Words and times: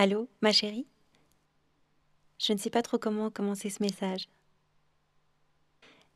Allô, 0.00 0.28
ma 0.42 0.52
chérie? 0.52 0.86
Je 2.38 2.52
ne 2.52 2.58
sais 2.58 2.70
pas 2.70 2.82
trop 2.82 2.98
comment 2.98 3.32
commencer 3.32 3.68
ce 3.68 3.82
message. 3.82 4.28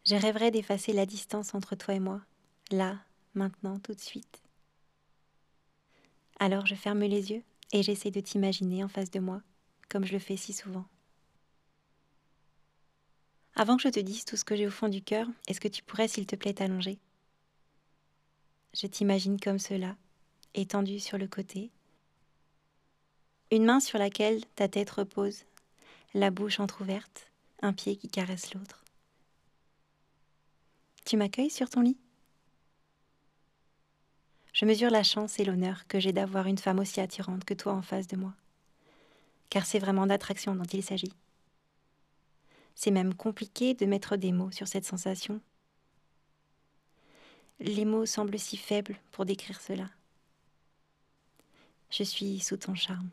Je 0.06 0.14
rêverais 0.14 0.52
d'effacer 0.52 0.92
la 0.92 1.04
distance 1.04 1.52
entre 1.52 1.74
toi 1.74 1.95
et 1.95 1.98
moi, 1.98 2.21
là, 2.71 3.00
maintenant, 3.34 3.80
tout 3.80 3.92
de 3.92 4.00
suite. 4.00 4.40
Alors 6.38 6.64
je 6.64 6.76
ferme 6.76 7.00
les 7.00 7.32
yeux 7.32 7.42
et 7.72 7.82
j'essaie 7.82 8.12
de 8.12 8.21
t'imaginer 8.21 8.84
en 8.84 8.88
face 8.88 9.10
de 9.10 9.18
moi, 9.18 9.42
comme 9.89 10.05
je 10.05 10.12
le 10.12 10.21
fais 10.21 10.37
si 10.37 10.53
souvent. 10.53 10.87
Avant 13.57 13.77
que 13.77 13.83
je 13.83 13.89
te 13.89 13.99
dise 13.99 14.25
tout 14.25 14.37
ce 14.37 14.45
que 14.45 14.55
j'ai 14.55 14.69
au 14.69 14.71
fond 14.71 14.89
du 14.89 15.03
cœur, 15.03 15.27
est-ce 15.49 15.61
que 15.61 15.67
tu 15.67 15.83
pourrais, 15.83 16.07
s'il 16.07 16.27
te 16.27 16.37
plaît, 16.37 16.55
t'allonger? 16.55 17.01
Je 18.75 18.87
t'imagine 18.87 19.41
comme 19.41 19.59
cela, 19.59 19.96
étendu 20.55 21.01
sur 21.01 21.19
le 21.19 21.27
côté, 21.27 21.73
une 23.53 23.66
main 23.66 23.80
sur 23.80 23.98
laquelle 23.98 24.43
ta 24.55 24.66
tête 24.66 24.89
repose, 24.89 25.45
la 26.14 26.31
bouche 26.31 26.58
entr'ouverte, 26.58 27.31
un 27.61 27.75
pied 27.75 27.96
qui 27.96 28.09
caresse 28.09 28.54
l'autre. 28.54 28.82
Tu 31.04 31.18
m'accueilles 31.18 31.50
sur 31.50 31.68
ton 31.68 31.82
lit? 31.82 31.99
Je 34.55 34.64
mesure 34.64 34.91
la 34.91 35.03
chance 35.03 35.39
et 35.39 35.45
l'honneur 35.45 35.86
que 35.86 36.00
j'ai 36.00 36.14
d'avoir 36.14 36.47
une 36.47 36.56
femme 36.56 36.78
aussi 36.78 36.98
attirante 36.98 37.45
que 37.45 37.53
toi 37.53 37.75
en 37.75 37.83
face 37.83 38.06
de 38.06 38.17
moi, 38.17 38.33
car 39.50 39.67
c'est 39.67 39.78
vraiment 39.78 40.06
d'attraction 40.06 40.55
dont 40.55 40.64
il 40.64 40.83
s'agit. 40.83 41.12
C'est 42.75 42.91
même 42.91 43.12
compliqué 43.12 43.75
de 43.75 43.84
mettre 43.84 44.17
des 44.17 44.33
mots 44.33 44.50
sur 44.50 44.67
cette 44.67 44.87
sensation. 44.87 45.42
Les 47.61 47.84
mots 47.84 48.06
semblent 48.06 48.39
si 48.39 48.56
faibles 48.56 48.98
pour 49.11 49.27
décrire 49.27 49.61
cela. 49.61 49.91
Je 51.91 52.03
suis 52.03 52.41
sous 52.41 52.56
ton 52.56 52.75
charme. 52.75 53.11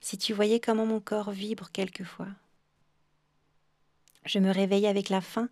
Si 0.00 0.18
tu 0.18 0.32
voyais 0.32 0.60
comment 0.60 0.86
mon 0.86 1.00
corps 1.00 1.30
vibre 1.30 1.70
quelquefois. 1.72 2.28
Je 4.24 4.38
me 4.38 4.50
réveille 4.50 4.86
avec 4.86 5.08
la 5.08 5.20
faim 5.20 5.48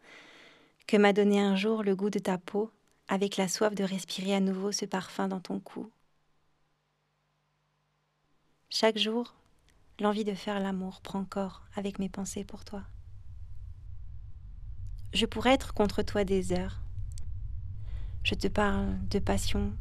que 0.87 0.97
m'a 0.97 1.13
donné 1.13 1.41
un 1.41 1.57
jour 1.57 1.83
le 1.83 1.97
goût 1.97 2.11
de 2.11 2.19
ta 2.19 2.39
peau, 2.39 2.71
avec 3.09 3.37
la 3.37 3.49
soif 3.49 3.75
de 3.75 3.85
respirer 3.85 4.35
à 4.35 4.41
nouveau 4.41 4.73
ce 4.73 4.85
parfum 4.85 5.29
dans 5.29 5.41
ton 5.41 5.61
cou. 5.61 5.91
Chaque 8.69 8.99
jour, 8.99 9.35
l'envie 10.01 10.25
de 10.25 10.35
faire 10.35 10.61
l'amour 10.61 11.01
prend 11.01 11.25
corps 11.25 11.63
avec 11.77 11.99
mes 11.99 12.09
pensées 12.09 12.45
pour 12.45 12.65
toi. 12.65 12.83
Je 15.13 15.27
pourrais 15.27 15.55
être 15.55 15.75
contre 15.75 16.03
toi 16.03 16.25
des 16.25 16.53
heures. 16.53 16.81
Je 18.25 18.35
te 18.35 18.49
parle 18.49 18.99
de 19.09 19.19
passion, 19.21 19.73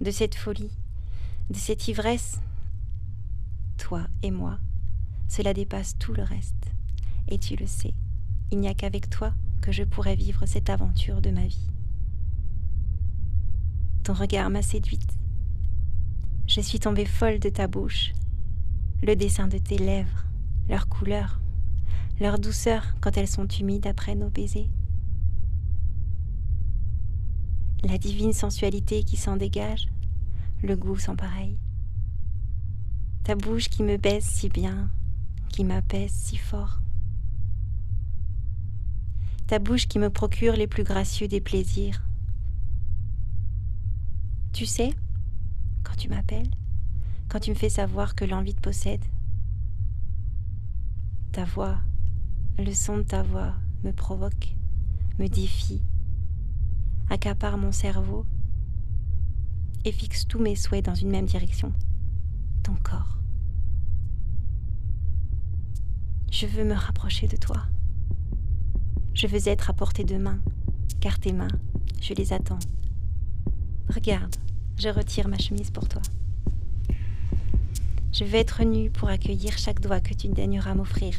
de 0.00 0.10
cette 0.10 0.34
folie, 0.34 0.72
de 1.50 1.56
cette 1.56 1.86
ivresse. 1.86 2.40
Toi 3.78 4.06
et 4.22 4.30
moi, 4.30 4.58
cela 5.28 5.54
dépasse 5.54 5.96
tout 5.98 6.12
le 6.12 6.22
reste. 6.22 6.72
Et 7.28 7.38
tu 7.38 7.56
le 7.56 7.66
sais, 7.66 7.94
il 8.50 8.58
n'y 8.58 8.68
a 8.68 8.74
qu'avec 8.74 9.08
toi 9.08 9.32
que 9.60 9.72
je 9.72 9.84
pourrais 9.84 10.16
vivre 10.16 10.44
cette 10.46 10.68
aventure 10.68 11.20
de 11.20 11.30
ma 11.30 11.46
vie. 11.46 11.70
Ton 14.02 14.12
regard 14.12 14.50
m'a 14.50 14.62
séduite. 14.62 15.18
Je 16.46 16.60
suis 16.60 16.80
tombée 16.80 17.04
folle 17.06 17.38
de 17.38 17.50
ta 17.50 17.66
bouche, 17.66 18.12
le 19.02 19.14
dessin 19.16 19.48
de 19.48 19.58
tes 19.58 19.78
lèvres, 19.78 20.24
leur 20.68 20.88
couleur, 20.88 21.40
leur 22.20 22.38
douceur 22.38 22.94
quand 23.00 23.16
elles 23.16 23.28
sont 23.28 23.46
humides 23.46 23.86
après 23.86 24.14
nos 24.14 24.30
baisers. 24.30 24.68
La 27.84 27.98
divine 27.98 28.32
sensualité 28.32 29.04
qui 29.04 29.16
s'en 29.16 29.36
dégage, 29.36 29.88
le 30.62 30.74
goût 30.74 30.98
sans 30.98 31.14
pareil. 31.14 31.58
Ta 33.28 33.34
bouche 33.34 33.68
qui 33.68 33.82
me 33.82 33.98
baisse 33.98 34.24
si 34.24 34.48
bien, 34.48 34.88
qui 35.50 35.62
m'apaise 35.62 36.10
si 36.10 36.38
fort. 36.38 36.80
Ta 39.46 39.58
bouche 39.58 39.86
qui 39.86 39.98
me 39.98 40.08
procure 40.08 40.56
les 40.56 40.66
plus 40.66 40.82
gracieux 40.82 41.28
des 41.28 41.42
plaisirs. 41.42 42.02
Tu 44.54 44.64
sais, 44.64 44.94
quand 45.84 45.94
tu 45.96 46.08
m'appelles, 46.08 46.48
quand 47.28 47.38
tu 47.38 47.50
me 47.50 47.54
fais 47.54 47.68
savoir 47.68 48.14
que 48.14 48.24
l'envie 48.24 48.54
te 48.54 48.62
possède. 48.62 49.04
Ta 51.32 51.44
voix, 51.44 51.76
le 52.58 52.72
son 52.72 52.96
de 52.96 53.02
ta 53.02 53.22
voix 53.22 53.52
me 53.84 53.92
provoque, 53.92 54.56
me 55.18 55.28
défie, 55.28 55.82
accapare 57.10 57.58
mon 57.58 57.72
cerveau 57.72 58.24
et 59.84 59.92
fixe 59.92 60.26
tous 60.26 60.38
mes 60.38 60.56
souhaits 60.56 60.86
dans 60.86 60.94
une 60.94 61.10
même 61.10 61.26
direction, 61.26 61.74
ton 62.62 62.74
corps. 62.76 63.17
Je 66.40 66.46
veux 66.46 66.62
me 66.62 66.74
rapprocher 66.74 67.26
de 67.26 67.36
toi. 67.36 67.64
Je 69.12 69.26
veux 69.26 69.48
être 69.48 69.70
à 69.70 69.72
portée 69.72 70.04
de 70.04 70.16
main, 70.18 70.38
car 71.00 71.18
tes 71.18 71.32
mains, 71.32 71.48
je 72.00 72.14
les 72.14 72.32
attends. 72.32 72.60
Regarde, 73.92 74.36
je 74.76 74.88
retire 74.88 75.26
ma 75.26 75.36
chemise 75.36 75.72
pour 75.72 75.88
toi. 75.88 76.00
Je 78.12 78.22
vais 78.22 78.38
être 78.38 78.62
nue 78.62 78.88
pour 78.88 79.08
accueillir 79.08 79.58
chaque 79.58 79.80
doigt 79.80 80.00
que 80.00 80.14
tu 80.14 80.28
daigneras 80.28 80.74
m'offrir. 80.74 81.16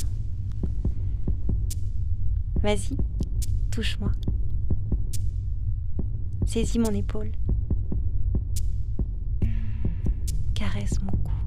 Vas-y, 2.64 2.96
touche-moi. 3.72 4.14
Saisis 6.46 6.80
mon 6.80 6.94
épaule. 6.94 7.34
Caresse 10.56 11.02
mon 11.02 11.12
cou. 11.12 11.39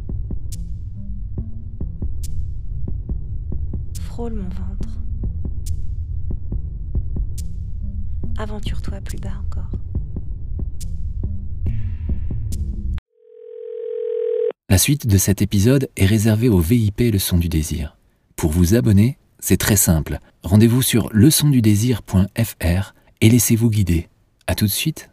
Mon 4.31 4.45
ventre. 4.45 4.89
Aventure-toi 8.39 9.01
plus 9.01 9.19
bas 9.19 9.33
encore. 9.45 9.71
La 14.69 14.79
suite 14.79 15.09
de 15.09 15.19
cet 15.19 15.43
épisode 15.43 15.89
est 15.97 16.07
réservée 16.07 16.49
au 16.49 16.61
VIP 16.61 17.01
Leçon 17.13 17.37
du 17.37 17.49
désir. 17.49 17.97
Pour 18.37 18.53
vous 18.53 18.75
abonner, 18.77 19.19
c'est 19.41 19.57
très 19.57 19.77
simple. 19.77 20.21
Rendez-vous 20.45 20.83
sur 20.83 21.09
leçondudésir.fr 21.13 22.95
et 23.21 23.29
laissez-vous 23.29 23.71
guider. 23.71 24.09
À 24.47 24.55
tout 24.55 24.67
de 24.67 24.71
suite. 24.71 25.12